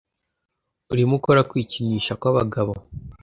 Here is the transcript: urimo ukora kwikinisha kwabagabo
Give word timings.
urimo 0.93 1.13
ukora 1.19 1.41
kwikinisha 1.49 2.13
kwabagabo 2.19 2.73